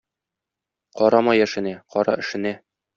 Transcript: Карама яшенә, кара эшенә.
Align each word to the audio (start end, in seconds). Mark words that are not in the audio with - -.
Карама 1.03 1.37
яшенә, 1.41 1.77
кара 1.97 2.21
эшенә. 2.27 2.61